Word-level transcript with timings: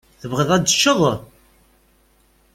Tebɣiḍ 0.21 0.49
ad 0.51 0.63
teččeḍ? 0.65 1.01